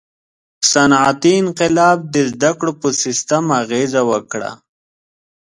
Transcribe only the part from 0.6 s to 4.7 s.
•صنعتي انقلاب د زدهکړو په سیستم اغېزه وکړه.